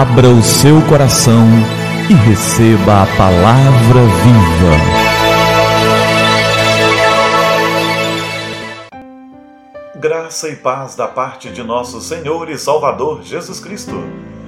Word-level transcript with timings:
Abra 0.00 0.28
o 0.30 0.42
seu 0.42 0.80
coração 0.88 1.46
e 2.08 2.14
receba 2.14 3.02
a 3.02 3.06
palavra 3.18 4.00
viva. 4.22 4.74
Graça 9.96 10.48
e 10.48 10.56
paz 10.56 10.96
da 10.96 11.06
parte 11.06 11.50
de 11.50 11.62
nosso 11.62 12.00
Senhor 12.00 12.48
e 12.48 12.56
Salvador 12.56 13.22
Jesus 13.22 13.60
Cristo. 13.60 14.02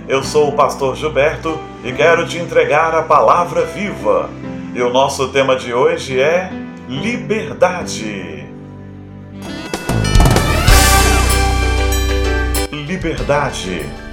Eu 0.09 0.25
sou 0.25 0.49
o 0.49 0.53
pastor 0.53 0.97
Gilberto 0.97 1.61
e 1.85 1.93
quero 1.93 2.27
te 2.27 2.39
entregar 2.39 2.95
a 2.95 3.03
palavra 3.03 3.67
viva. 3.67 4.31
E 4.75 4.81
o 4.81 4.91
nosso 4.91 5.29
tema 5.29 5.55
de 5.55 5.75
hoje 5.75 6.19
é 6.19 6.51
liberdade. 6.89 8.47
Liberdade. 12.73 14.12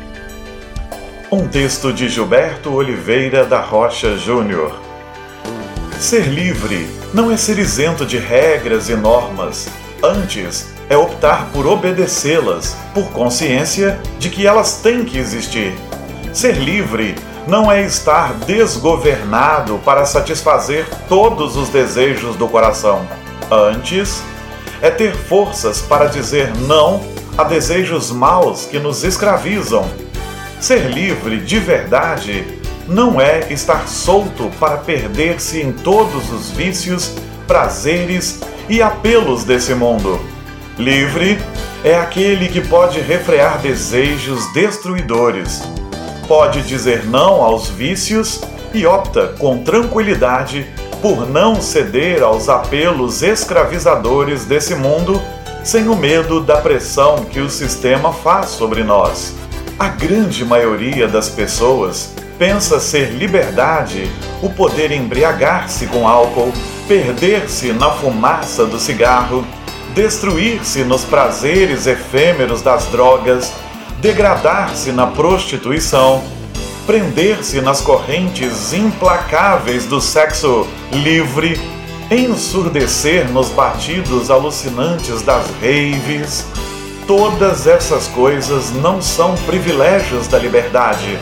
Um 1.31 1.47
texto 1.47 1.93
de 1.93 2.09
Gilberto 2.09 2.73
Oliveira 2.73 3.45
da 3.45 3.61
Rocha 3.61 4.17
Júnior. 4.17 4.75
Ser 5.99 6.23
livre 6.23 6.89
não 7.13 7.29
é 7.29 7.38
ser 7.38 7.59
isento 7.59 8.03
de 8.03 8.17
regras 8.17 8.89
e 8.89 8.95
normas. 8.95 9.69
Antes, 10.02 10.73
é 10.89 10.97
optar 10.97 11.52
por 11.53 11.67
obedecê-las, 11.67 12.75
por 12.95 13.11
consciência 13.11 13.99
de 14.17 14.27
que 14.27 14.47
elas 14.47 14.81
têm 14.81 15.05
que 15.05 15.19
existir. 15.19 15.75
Ser 16.33 16.55
livre 16.55 17.13
não 17.47 17.71
é 17.71 17.83
estar 17.83 18.33
desgovernado 18.47 19.80
para 19.85 20.07
satisfazer 20.07 20.88
todos 21.07 21.55
os 21.55 21.69
desejos 21.69 22.35
do 22.38 22.47
coração. 22.47 23.07
Antes, 23.52 24.23
é 24.81 24.89
ter 24.89 25.16
forças 25.16 25.80
para 25.80 26.05
dizer 26.05 26.52
não 26.61 27.03
a 27.38 27.43
desejos 27.43 28.09
maus 28.09 28.66
que 28.66 28.80
nos 28.80 29.03
escravizam 29.03 30.08
Ser 30.59 30.91
livre 30.91 31.39
de 31.39 31.57
verdade 31.57 32.45
não 32.85 33.19
é 33.21 33.47
estar 33.49 33.88
solto 33.88 34.52
para 34.59 34.77
perder-se 34.77 35.61
em 35.61 35.71
todos 35.71 36.31
os 36.33 36.52
vícios, 36.52 37.15
prazeres 37.47 38.41
e 38.67 38.81
apelos 38.81 39.45
desse 39.45 39.73
mundo. 39.73 40.19
Livre 40.77 41.39
é 41.83 41.95
aquele 41.95 42.49
que 42.49 42.59
pode 42.59 42.99
refrear 42.99 43.59
desejos 43.59 44.52
destruidores, 44.52 45.61
pode 46.27 46.61
dizer 46.63 47.05
não 47.05 47.41
aos 47.41 47.69
vícios 47.69 48.41
e 48.73 48.85
opta 48.85 49.30
com 49.39 49.63
tranquilidade 49.63 50.67
por 51.02 51.25
não 51.25 51.61
ceder 51.61 52.21
aos 52.21 52.49
apelos 52.49 53.23
escravizadores 53.23 54.43
desse 54.43 54.75
mundo 54.75 55.21
sem 55.63 55.87
o 55.87 55.95
medo 55.95 56.41
da 56.41 56.57
pressão 56.57 57.23
que 57.25 57.39
o 57.39 57.49
sistema 57.49 58.11
faz 58.11 58.49
sobre 58.49 58.83
nós. 58.83 59.33
A 59.80 59.88
grande 59.88 60.44
maioria 60.44 61.08
das 61.08 61.30
pessoas 61.30 62.13
pensa 62.38 62.81
ser 62.81 63.13
liberdade 63.13 64.11
o 64.44 64.49
poder 64.49 64.91
embriagar-se 64.91 65.88
com 65.88 66.05
álcool, 66.05 66.52
perder-se 66.86 67.71
na 67.71 67.89
fumaça 67.89 68.66
do 68.66 68.77
cigarro, 68.77 69.47
destruir-se 69.95 70.83
nos 70.83 71.05
prazeres 71.05 71.88
efêmeros 71.88 72.61
das 72.61 72.88
drogas, 72.88 73.53
degradar-se 74.02 74.91
na 74.91 75.08
prostituição, 75.08 76.21
prender-se 76.86 77.61
nas 77.61 77.80
correntes 77.80 78.73
implacáveis 78.73 79.86
do 79.86 80.02
sexo 80.02 80.67
livre, 80.91 81.58
ensurdecer 82.11 83.30
nos 83.31 83.47
batidos 83.47 84.30
alucinantes 84.30 85.21
das 85.21 85.45
raves 85.61 86.45
todas 87.09 87.65
essas 87.65 88.05
coisas 88.05 88.69
não 88.69 89.02
são 89.02 89.33
privilégios 89.47 90.27
da 90.27 90.38
liberdade. 90.38 91.17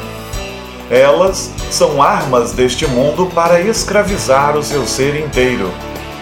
Elas 0.92 1.50
são 1.72 2.04
armas 2.04 2.52
deste 2.52 2.86
mundo 2.86 3.32
para 3.34 3.62
escravizar 3.62 4.58
o 4.58 4.64
seu 4.64 4.86
ser 4.86 5.16
inteiro. 5.18 5.72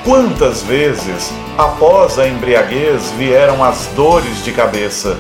Quantas 0.04 0.62
vezes, 0.62 1.34
após 1.58 2.20
a 2.20 2.28
embriaguez, 2.28 3.10
vieram 3.18 3.64
as 3.64 3.88
dores 3.96 4.44
de 4.44 4.52
cabeça? 4.52 5.18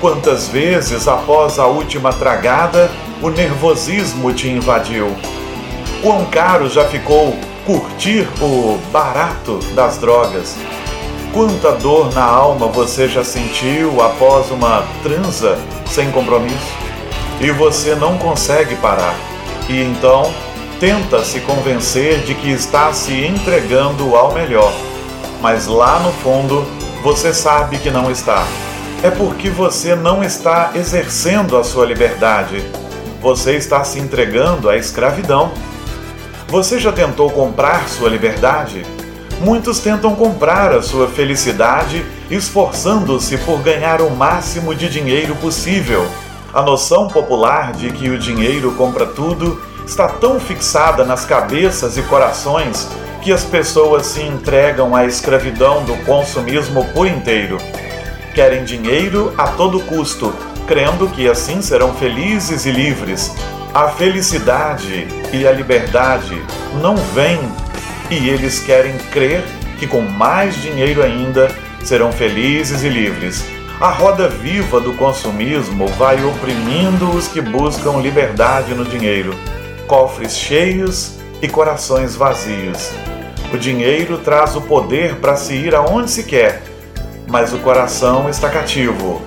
Quantas 0.00 0.46
vezes, 0.46 1.08
após 1.08 1.58
a 1.58 1.66
última 1.66 2.12
tragada, 2.12 2.88
o 3.20 3.28
nervosismo 3.28 4.32
te 4.32 4.48
invadiu? 4.48 5.16
Quão 6.00 6.26
caro 6.26 6.68
já 6.68 6.84
ficou 6.84 7.36
curtir 7.66 8.28
o 8.40 8.78
barato 8.92 9.58
das 9.74 9.98
drogas? 9.98 10.54
Quanta 11.32 11.70
dor 11.72 12.12
na 12.12 12.24
alma 12.24 12.66
você 12.66 13.06
já 13.06 13.22
sentiu 13.22 14.02
após 14.02 14.50
uma 14.50 14.82
transa 15.00 15.56
sem 15.86 16.10
compromisso? 16.10 16.74
E 17.40 17.52
você 17.52 17.94
não 17.94 18.18
consegue 18.18 18.74
parar. 18.76 19.14
E 19.68 19.80
então 19.80 20.34
tenta 20.80 21.22
se 21.24 21.38
convencer 21.40 22.24
de 22.24 22.34
que 22.34 22.50
está 22.50 22.92
se 22.92 23.24
entregando 23.24 24.16
ao 24.16 24.34
melhor. 24.34 24.72
Mas 25.40 25.68
lá 25.68 26.00
no 26.00 26.10
fundo 26.14 26.66
você 27.00 27.32
sabe 27.32 27.78
que 27.78 27.90
não 27.90 28.10
está. 28.10 28.44
É 29.00 29.10
porque 29.10 29.48
você 29.48 29.94
não 29.94 30.24
está 30.24 30.72
exercendo 30.74 31.56
a 31.56 31.62
sua 31.62 31.86
liberdade. 31.86 32.60
Você 33.22 33.52
está 33.52 33.84
se 33.84 34.00
entregando 34.00 34.68
à 34.68 34.76
escravidão. 34.76 35.52
Você 36.48 36.80
já 36.80 36.90
tentou 36.90 37.30
comprar 37.30 37.88
sua 37.88 38.08
liberdade? 38.08 38.84
Muitos 39.40 39.80
tentam 39.80 40.14
comprar 40.14 40.72
a 40.72 40.82
sua 40.82 41.08
felicidade 41.08 42.04
esforçando-se 42.30 43.38
por 43.38 43.60
ganhar 43.60 44.00
o 44.02 44.10
máximo 44.10 44.74
de 44.74 44.88
dinheiro 44.88 45.34
possível. 45.36 46.06
A 46.52 46.62
noção 46.62 47.08
popular 47.08 47.72
de 47.72 47.90
que 47.90 48.08
o 48.10 48.18
dinheiro 48.18 48.72
compra 48.72 49.06
tudo 49.06 49.60
está 49.86 50.06
tão 50.08 50.38
fixada 50.38 51.04
nas 51.04 51.24
cabeças 51.24 51.96
e 51.96 52.02
corações 52.02 52.88
que 53.22 53.32
as 53.32 53.44
pessoas 53.44 54.06
se 54.06 54.22
entregam 54.22 54.94
à 54.94 55.04
escravidão 55.04 55.84
do 55.84 55.96
consumismo 56.04 56.84
por 56.92 57.06
inteiro. 57.06 57.58
Querem 58.34 58.64
dinheiro 58.64 59.34
a 59.36 59.48
todo 59.48 59.80
custo, 59.80 60.32
crendo 60.66 61.08
que 61.08 61.28
assim 61.28 61.60
serão 61.60 61.94
felizes 61.94 62.66
e 62.66 62.70
livres. 62.70 63.34
A 63.74 63.88
felicidade 63.88 65.06
e 65.32 65.46
a 65.46 65.52
liberdade 65.52 66.40
não 66.80 66.96
vêm 66.96 67.40
e 68.10 68.28
eles 68.28 68.60
querem 68.60 68.96
crer 69.12 69.42
que 69.78 69.86
com 69.86 70.00
mais 70.00 70.56
dinheiro 70.56 71.02
ainda 71.02 71.50
serão 71.82 72.12
felizes 72.12 72.82
e 72.82 72.88
livres. 72.88 73.44
A 73.80 73.88
roda 73.88 74.28
viva 74.28 74.80
do 74.80 74.92
consumismo 74.92 75.86
vai 75.88 76.22
oprimindo 76.22 77.10
os 77.10 77.28
que 77.28 77.40
buscam 77.40 78.02
liberdade 78.02 78.74
no 78.74 78.84
dinheiro, 78.84 79.34
cofres 79.86 80.36
cheios 80.36 81.18
e 81.40 81.48
corações 81.48 82.14
vazios. 82.14 82.90
O 83.52 83.56
dinheiro 83.56 84.18
traz 84.18 84.54
o 84.54 84.60
poder 84.60 85.16
para 85.16 85.34
se 85.36 85.54
ir 85.54 85.74
aonde 85.74 86.10
se 86.10 86.24
quer, 86.24 86.62
mas 87.26 87.54
o 87.54 87.58
coração 87.58 88.28
está 88.28 88.50
cativo. 88.50 89.22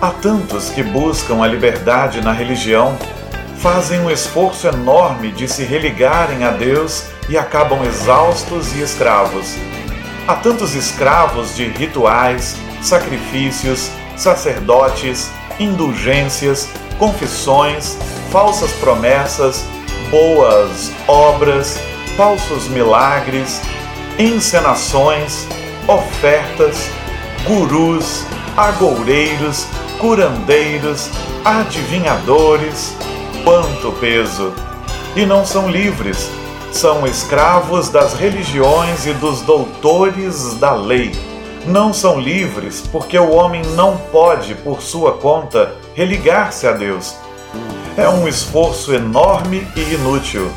Há 0.00 0.10
tantos 0.10 0.68
que 0.70 0.82
buscam 0.82 1.42
a 1.42 1.48
liberdade 1.48 2.20
na 2.20 2.32
religião, 2.32 2.96
fazem 3.58 3.98
um 4.00 4.10
esforço 4.10 4.68
enorme 4.68 5.32
de 5.32 5.48
se 5.48 5.64
religarem 5.64 6.44
a 6.44 6.50
Deus 6.50 7.06
e 7.28 7.36
acabam 7.36 7.84
exaustos 7.84 8.74
e 8.74 8.82
escravos. 8.82 9.56
Há 10.26 10.34
tantos 10.34 10.74
escravos 10.74 11.54
de 11.54 11.68
rituais, 11.68 12.56
sacrifícios, 12.82 13.90
sacerdotes, 14.16 15.30
indulgências, 15.58 16.68
confissões, 16.98 17.96
falsas 18.30 18.72
promessas, 18.72 19.64
boas 20.10 20.90
obras, 21.06 21.78
falsos 22.16 22.68
milagres, 22.68 23.60
encenações, 24.18 25.46
ofertas, 25.86 26.90
gurus, 27.44 28.24
agoureiros, 28.56 29.66
curandeiros, 29.98 31.10
adivinhadores. 31.44 32.96
Quanto 33.44 33.92
peso! 34.00 34.52
E 35.14 35.24
não 35.24 35.46
são 35.46 35.70
livres 35.70 36.28
são 36.72 37.06
escravos 37.06 37.88
das 37.88 38.14
religiões 38.14 39.06
e 39.06 39.12
dos 39.14 39.40
doutores 39.42 40.54
da 40.54 40.74
lei. 40.74 41.12
Não 41.66 41.92
são 41.92 42.20
livres 42.20 42.82
porque 42.92 43.18
o 43.18 43.30
homem 43.30 43.62
não 43.74 43.96
pode, 43.96 44.54
por 44.54 44.80
sua 44.82 45.14
conta, 45.14 45.74
religar-se 45.94 46.66
a 46.66 46.72
Deus. 46.72 47.16
É 47.96 48.08
um 48.08 48.28
esforço 48.28 48.94
enorme 48.94 49.66
e 49.74 49.94
inútil. 49.94 50.50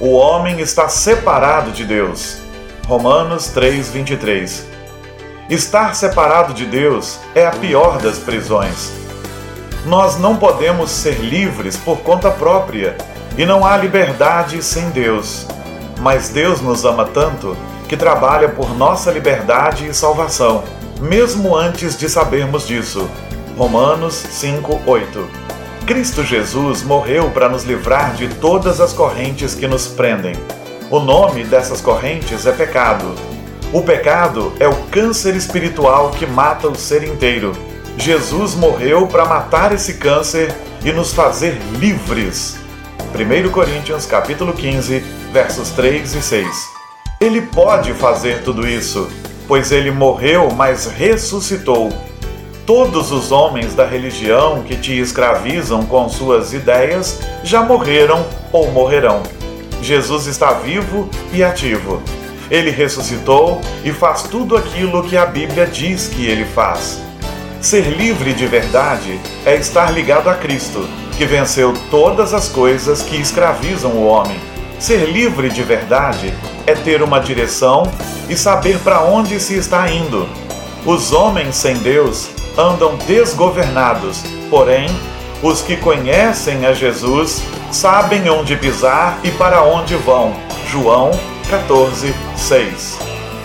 O 0.00 0.12
homem 0.12 0.60
está 0.60 0.88
separado 0.88 1.70
de 1.70 1.84
Deus. 1.84 2.38
Romanos 2.86 3.48
3:23. 3.48 4.66
Estar 5.48 5.94
separado 5.94 6.52
de 6.52 6.66
Deus 6.66 7.18
é 7.34 7.46
a 7.46 7.50
pior 7.50 7.98
das 7.98 8.18
prisões. 8.18 8.92
Nós 9.86 10.18
não 10.18 10.36
podemos 10.36 10.90
ser 10.90 11.20
livres 11.20 11.76
por 11.76 11.98
conta 11.98 12.30
própria 12.30 12.96
e 13.36 13.46
não 13.46 13.64
há 13.64 13.76
liberdade 13.76 14.62
sem 14.62 14.90
Deus. 14.90 15.46
Mas 16.00 16.28
Deus 16.28 16.60
nos 16.60 16.84
ama 16.84 17.04
tanto 17.04 17.56
que 17.88 17.96
trabalha 17.96 18.48
por 18.48 18.76
nossa 18.76 19.10
liberdade 19.10 19.86
e 19.86 19.94
salvação, 19.94 20.64
mesmo 21.00 21.54
antes 21.54 21.96
de 21.96 22.08
sabermos 22.08 22.66
disso. 22.66 23.08
Romanos 23.56 24.14
5:8. 24.14 25.28
Cristo 25.86 26.24
Jesus 26.24 26.82
morreu 26.82 27.30
para 27.30 27.48
nos 27.48 27.64
livrar 27.64 28.14
de 28.14 28.28
todas 28.28 28.80
as 28.80 28.92
correntes 28.92 29.54
que 29.54 29.66
nos 29.66 29.86
prendem. 29.86 30.34
O 30.90 31.00
nome 31.00 31.44
dessas 31.44 31.80
correntes 31.80 32.46
é 32.46 32.52
pecado. 32.52 33.14
O 33.72 33.82
pecado 33.82 34.52
é 34.60 34.68
o 34.68 34.74
câncer 34.90 35.34
espiritual 35.34 36.10
que 36.10 36.26
mata 36.26 36.68
o 36.68 36.74
ser 36.74 37.02
inteiro. 37.02 37.52
Jesus 37.96 38.54
morreu 38.54 39.06
para 39.06 39.24
matar 39.24 39.72
esse 39.72 39.94
câncer 39.94 40.54
e 40.84 40.92
nos 40.92 41.12
fazer 41.12 41.58
livres. 41.78 42.61
1 43.14 43.50
Coríntios 43.50 44.06
capítulo 44.06 44.52
15, 44.52 44.98
versos 45.32 45.70
3 45.70 46.14
e 46.14 46.22
6. 46.22 46.46
Ele 47.20 47.42
pode 47.42 47.92
fazer 47.94 48.42
tudo 48.42 48.66
isso, 48.66 49.08
pois 49.46 49.70
ele 49.70 49.90
morreu, 49.90 50.50
mas 50.50 50.86
ressuscitou 50.86 51.90
Todos 52.66 53.10
os 53.10 53.32
homens 53.32 53.74
da 53.74 53.84
religião 53.84 54.62
que 54.62 54.76
te 54.76 54.96
escravizam 54.96 55.84
com 55.84 56.08
suas 56.08 56.52
ideias 56.52 57.20
já 57.42 57.62
morreram 57.62 58.24
ou 58.52 58.70
morrerão. 58.70 59.22
Jesus 59.82 60.28
está 60.28 60.52
vivo 60.52 61.10
e 61.32 61.42
ativo. 61.42 62.00
Ele 62.48 62.70
ressuscitou 62.70 63.60
e 63.84 63.92
faz 63.92 64.22
tudo 64.22 64.56
aquilo 64.56 65.02
que 65.02 65.16
a 65.16 65.26
Bíblia 65.26 65.66
diz 65.66 66.06
que 66.06 66.24
ele 66.24 66.44
faz. 66.44 67.02
Ser 67.60 67.82
livre 67.82 68.32
de 68.32 68.46
verdade 68.46 69.18
é 69.44 69.56
estar 69.56 69.90
ligado 69.90 70.30
a 70.30 70.34
Cristo, 70.34 70.88
que 71.16 71.24
venceu 71.24 71.74
todas 71.90 72.34
as 72.34 72.48
coisas 72.48 73.02
que 73.02 73.16
escravizam 73.16 73.92
o 73.92 74.06
homem. 74.06 74.36
Ser 74.78 75.10
livre 75.10 75.48
de 75.48 75.62
verdade 75.62 76.32
é 76.66 76.74
ter 76.74 77.02
uma 77.02 77.20
direção 77.20 77.84
e 78.28 78.36
saber 78.36 78.78
para 78.78 79.02
onde 79.02 79.38
se 79.38 79.54
está 79.54 79.90
indo. 79.90 80.28
Os 80.84 81.12
homens 81.12 81.54
sem 81.54 81.76
Deus 81.76 82.28
andam 82.58 82.96
desgovernados, 83.06 84.22
porém, 84.50 84.88
os 85.42 85.60
que 85.60 85.76
conhecem 85.76 86.66
a 86.66 86.72
Jesus 86.72 87.42
sabem 87.70 88.28
onde 88.28 88.56
pisar 88.56 89.18
e 89.24 89.30
para 89.30 89.62
onde 89.62 89.94
vão. 89.96 90.34
João 90.68 91.10
14, 91.48 92.14
6. 92.36 92.98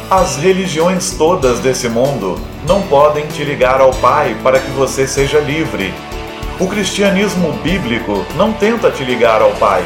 As 0.09 0.37
religiões 0.37 1.11
todas 1.11 1.59
desse 1.59 1.89
mundo 1.89 2.39
não 2.65 2.81
podem 2.83 3.27
te 3.27 3.43
ligar 3.43 3.81
ao 3.81 3.91
Pai 3.91 4.37
para 4.41 4.59
que 4.59 4.71
você 4.71 5.05
seja 5.07 5.39
livre. 5.39 5.93
O 6.59 6.67
cristianismo 6.67 7.53
bíblico 7.61 8.25
não 8.35 8.51
tenta 8.51 8.89
te 8.89 9.03
ligar 9.03 9.43
ao 9.43 9.51
Pai. 9.51 9.85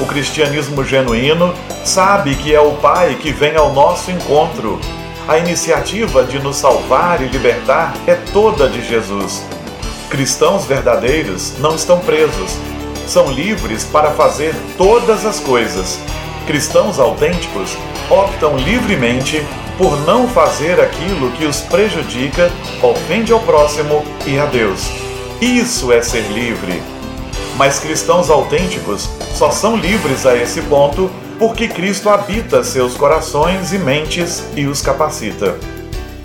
O 0.00 0.06
cristianismo 0.06 0.84
genuíno 0.84 1.52
sabe 1.84 2.36
que 2.36 2.54
é 2.54 2.60
o 2.60 2.72
Pai 2.74 3.16
que 3.20 3.32
vem 3.32 3.56
ao 3.56 3.72
nosso 3.72 4.10
encontro 4.10 4.78
a 5.26 5.38
iniciativa 5.38 6.24
de 6.24 6.38
nos 6.38 6.56
salvar 6.56 7.20
e 7.22 7.26
libertar 7.26 7.94
é 8.06 8.14
toda 8.32 8.68
de 8.68 8.86
Jesus. 8.86 9.44
Cristãos 10.10 10.64
verdadeiros 10.64 11.58
não 11.58 11.74
estão 11.74 11.98
presos, 11.98 12.56
são 13.06 13.30
livres 13.30 13.84
para 13.84 14.10
fazer 14.10 14.54
todas 14.76 15.24
as 15.24 15.40
coisas. 15.40 15.98
Cristãos 16.46 16.98
autênticos 16.98 17.76
optam 18.10 18.56
livremente 18.56 19.44
por 19.78 19.96
não 20.06 20.28
fazer 20.28 20.80
aquilo 20.80 21.30
que 21.32 21.46
os 21.46 21.62
prejudica, 21.62 22.50
ofende 22.82 23.32
ao 23.32 23.40
próximo 23.40 24.04
e 24.26 24.38
a 24.38 24.46
Deus. 24.46 25.01
Isso 25.42 25.90
é 25.90 26.00
ser 26.00 26.20
livre. 26.28 26.80
Mas 27.56 27.80
cristãos 27.80 28.30
autênticos 28.30 29.10
só 29.34 29.50
são 29.50 29.76
livres 29.76 30.24
a 30.24 30.36
esse 30.36 30.62
ponto 30.62 31.10
porque 31.36 31.66
Cristo 31.66 32.08
habita 32.08 32.62
seus 32.62 32.94
corações 32.94 33.72
e 33.72 33.78
mentes 33.78 34.44
e 34.54 34.66
os 34.66 34.80
capacita. 34.80 35.56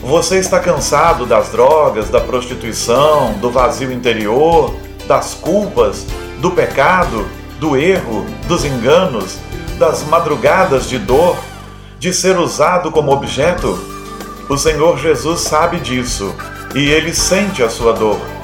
Você 0.02 0.38
está 0.38 0.60
cansado 0.60 1.26
das 1.26 1.50
drogas, 1.50 2.12
da 2.12 2.22
prostituição, 2.22 3.34
do 3.40 3.50
vazio 3.50 3.92
interior, 3.92 4.76
das 5.08 5.34
culpas, 5.34 6.06
do 6.40 6.52
pecado, 6.52 7.28
do 7.60 7.76
erro, 7.76 8.24
dos 8.48 8.64
enganos, 8.66 9.40
das 9.80 10.04
madrugadas 10.04 10.88
de 10.88 11.00
dor, 11.00 11.36
de 11.98 12.14
ser 12.14 12.38
usado 12.38 12.92
como 12.92 13.12
objeto? 13.12 13.80
O 14.48 14.56
Senhor 14.60 14.96
Jesus 15.00 15.42
sabe 15.42 15.80
disso 15.80 16.36
e 16.76 16.88
ele 16.88 17.12
sente 17.12 17.64
a 17.64 17.70
sua 17.70 17.94
dor. 17.94 18.37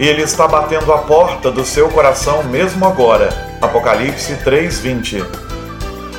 Ele 0.00 0.22
está 0.22 0.48
batendo 0.48 0.92
a 0.92 0.98
porta 0.98 1.48
do 1.48 1.64
seu 1.64 1.88
coração 1.90 2.42
mesmo 2.42 2.84
agora. 2.84 3.28
Apocalipse 3.60 4.34
3:20 4.42 5.50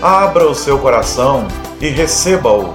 abra 0.02 0.48
o 0.48 0.56
seu 0.56 0.80
coração 0.80 1.48
e 1.80 1.88
receba-o. 1.88 2.74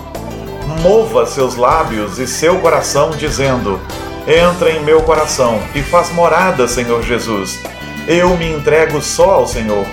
Mova 0.82 1.26
seus 1.26 1.56
lábios 1.56 2.18
e 2.18 2.26
seu 2.26 2.58
coração, 2.58 3.10
dizendo: 3.10 3.80
Entra 4.26 4.70
em 4.70 4.82
meu 4.84 5.02
coração 5.02 5.60
e 5.74 5.82
faz 5.82 6.12
morada, 6.12 6.68
Senhor 6.68 7.02
Jesus. 7.02 7.60
Eu 8.06 8.36
me 8.36 8.52
entrego 8.52 9.00
só 9.00 9.32
ao 9.32 9.46
Senhor. 9.46 9.84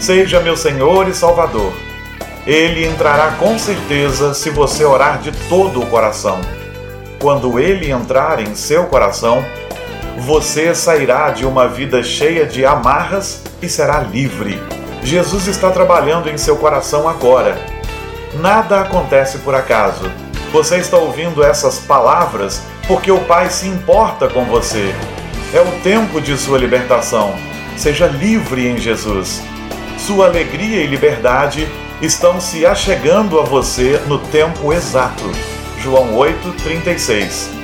Seja 0.00 0.40
meu 0.40 0.56
Senhor 0.56 1.08
e 1.08 1.14
Salvador. 1.14 1.72
Ele 2.44 2.86
entrará 2.86 3.32
com 3.38 3.56
certeza 3.56 4.34
se 4.34 4.50
você 4.50 4.84
orar 4.84 5.18
de 5.20 5.30
todo 5.48 5.80
o 5.80 5.86
coração. 5.86 6.40
Quando 7.20 7.60
ele 7.60 7.88
entrar 7.90 8.40
em 8.40 8.52
seu 8.56 8.86
coração, 8.86 9.44
você 10.22 10.72
sairá 10.72 11.30
de 11.30 11.44
uma 11.44 11.66
vida 11.66 12.00
cheia 12.00 12.46
de 12.46 12.64
amarras 12.64 13.42
e 13.60 13.68
será 13.68 13.98
livre. 13.98 14.62
Jesus 15.02 15.48
está 15.48 15.68
trabalhando 15.70 16.30
em 16.30 16.38
seu 16.38 16.56
coração 16.56 17.08
agora. 17.08 17.58
Nada 18.34 18.80
acontece 18.80 19.38
por 19.38 19.52
acaso. 19.52 20.08
Você 20.52 20.76
está 20.76 20.96
ouvindo 20.96 21.42
essas 21.42 21.80
palavras 21.80 22.62
porque 22.86 23.10
o 23.10 23.18
Pai 23.24 23.50
se 23.50 23.66
importa 23.66 24.28
com 24.28 24.44
você. 24.44 24.94
É 25.52 25.60
o 25.60 25.80
tempo 25.82 26.20
de 26.20 26.38
sua 26.38 26.56
libertação. 26.56 27.34
Seja 27.76 28.06
livre 28.06 28.68
em 28.68 28.78
Jesus. 28.78 29.42
Sua 29.98 30.26
alegria 30.26 30.84
e 30.84 30.86
liberdade 30.86 31.66
estão 32.00 32.40
se 32.40 32.64
achegando 32.64 33.40
a 33.40 33.42
você 33.42 34.00
no 34.06 34.18
tempo 34.18 34.72
exato. 34.72 35.24
João 35.80 36.14
8:36. 36.14 37.61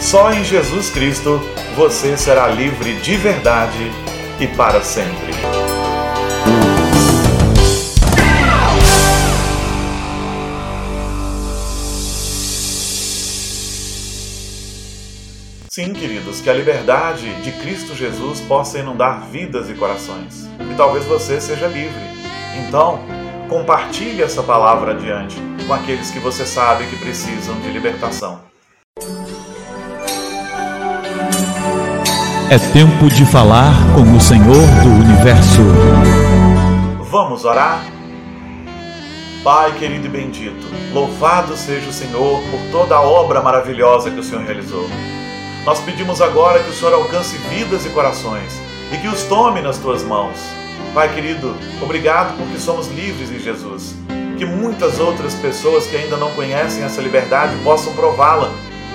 Só 0.00 0.32
em 0.32 0.44
Jesus 0.44 0.90
Cristo 0.90 1.40
você 1.74 2.16
será 2.16 2.46
livre 2.46 2.94
de 3.00 3.16
verdade 3.16 3.90
e 4.40 4.46
para 4.46 4.80
sempre. 4.80 5.32
Sim, 15.68 15.92
queridos, 15.92 16.40
que 16.40 16.48
a 16.48 16.54
liberdade 16.54 17.32
de 17.42 17.52
Cristo 17.52 17.94
Jesus 17.94 18.40
possa 18.40 18.78
inundar 18.78 19.28
vidas 19.30 19.68
e 19.68 19.74
corações. 19.74 20.48
E 20.60 20.74
talvez 20.76 21.04
você 21.04 21.40
seja 21.40 21.66
livre. 21.66 22.02
Então, 22.66 23.00
compartilhe 23.48 24.22
essa 24.22 24.42
palavra 24.42 24.92
adiante 24.92 25.36
com 25.66 25.74
aqueles 25.74 26.10
que 26.10 26.18
você 26.18 26.46
sabe 26.46 26.86
que 26.86 26.96
precisam 26.96 27.60
de 27.60 27.68
libertação. 27.68 28.48
É 32.50 32.56
tempo 32.58 33.10
de 33.10 33.26
falar 33.26 33.74
com 33.94 34.00
o 34.16 34.18
Senhor 34.18 34.66
do 34.82 34.88
Universo. 34.88 35.60
Vamos 37.10 37.44
orar? 37.44 37.84
Pai 39.44 39.72
querido 39.72 40.06
e 40.06 40.08
bendito, 40.08 40.66
louvado 40.94 41.54
seja 41.58 41.90
o 41.90 41.92
Senhor 41.92 42.40
por 42.50 42.60
toda 42.72 42.96
a 42.96 43.02
obra 43.02 43.42
maravilhosa 43.42 44.10
que 44.10 44.18
o 44.18 44.22
Senhor 44.22 44.44
realizou. 44.44 44.88
Nós 45.66 45.78
pedimos 45.80 46.22
agora 46.22 46.62
que 46.62 46.70
o 46.70 46.72
Senhor 46.72 46.94
alcance 46.94 47.36
vidas 47.50 47.84
e 47.84 47.90
corações 47.90 48.58
e 48.90 48.96
que 48.96 49.08
os 49.08 49.24
tome 49.24 49.60
nas 49.60 49.76
tuas 49.76 50.02
mãos. 50.02 50.38
Pai 50.94 51.12
querido, 51.14 51.54
obrigado 51.82 52.34
porque 52.38 52.58
somos 52.58 52.88
livres 52.88 53.30
em 53.30 53.40
Jesus. 53.40 53.94
Que 54.38 54.46
muitas 54.46 54.98
outras 54.98 55.34
pessoas 55.34 55.86
que 55.86 55.98
ainda 55.98 56.16
não 56.16 56.30
conhecem 56.30 56.82
essa 56.82 57.02
liberdade 57.02 57.54
possam 57.62 57.92
prová-la. 57.92 58.50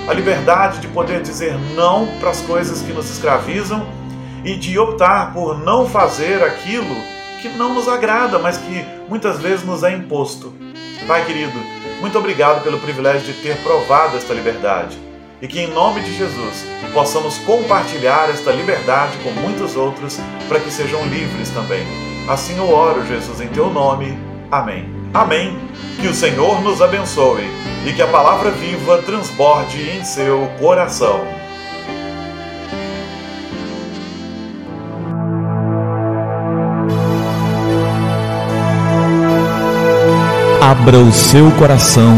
A 0.07 0.13
liberdade 0.13 0.79
de 0.79 0.87
poder 0.87 1.21
dizer 1.21 1.57
não 1.75 2.07
para 2.19 2.29
as 2.29 2.41
coisas 2.41 2.81
que 2.81 2.91
nos 2.91 3.09
escravizam 3.09 3.87
e 4.43 4.55
de 4.55 4.77
optar 4.77 5.33
por 5.33 5.57
não 5.57 5.87
fazer 5.87 6.43
aquilo 6.43 6.95
que 7.41 7.47
não 7.49 7.73
nos 7.73 7.87
agrada, 7.87 8.37
mas 8.37 8.57
que 8.57 8.85
muitas 9.07 9.39
vezes 9.39 9.65
nos 9.65 9.81
é 9.81 9.91
imposto. 9.91 10.53
Pai 11.07 11.25
querido, 11.25 11.57
muito 12.01 12.17
obrigado 12.17 12.63
pelo 12.63 12.79
privilégio 12.79 13.33
de 13.33 13.41
ter 13.41 13.55
provado 13.57 14.17
esta 14.17 14.33
liberdade 14.33 14.97
e 15.41 15.47
que, 15.47 15.59
em 15.59 15.67
nome 15.67 16.01
de 16.01 16.17
Jesus, 16.17 16.65
possamos 16.93 17.37
compartilhar 17.39 18.29
esta 18.29 18.51
liberdade 18.51 19.17
com 19.23 19.31
muitos 19.31 19.75
outros 19.75 20.19
para 20.47 20.59
que 20.59 20.71
sejam 20.71 21.05
livres 21.07 21.49
também. 21.49 21.85
Assim 22.29 22.57
eu 22.57 22.69
oro, 22.69 23.05
Jesus, 23.05 23.41
em 23.41 23.47
teu 23.47 23.69
nome. 23.69 24.17
Amém. 24.49 25.02
Amém. 25.13 25.59
Que 26.01 26.07
o 26.07 26.13
Senhor 26.13 26.61
nos 26.61 26.81
abençoe 26.81 27.47
e 27.85 27.93
que 27.93 28.01
a 28.01 28.07
palavra 28.07 28.49
viva 28.49 28.97
transborde 29.03 29.81
em 29.91 30.03
seu 30.03 30.47
coração. 30.59 31.21
Abra 40.61 40.97
o 40.97 41.11
seu 41.11 41.51
coração 41.51 42.17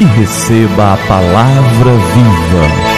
e 0.00 0.04
receba 0.04 0.94
a 0.94 0.96
palavra 1.06 1.92
viva. 1.92 2.93